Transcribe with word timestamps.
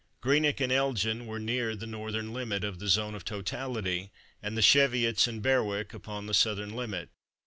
Greenock 0.19 0.59
and 0.59 0.71
Elgin 0.71 1.27
were 1.27 1.37
near 1.39 1.75
the 1.75 1.85
northern 1.85 2.33
limit 2.33 2.63
of 2.63 2.79
the 2.79 2.87
zone 2.87 3.13
of 3.13 3.23
totality, 3.23 4.09
and 4.41 4.57
the 4.57 4.61
Cheviots 4.63 5.27
and 5.27 5.43
Berwick 5.43 5.93
upon 5.93 6.25
the 6.25 6.33
southern 6.33 6.73
limit. 6.75 7.09